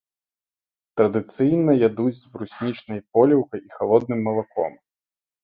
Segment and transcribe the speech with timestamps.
[1.01, 4.73] Традыцыйна ядуць з бруснічнай поліўкай і халодным малаком.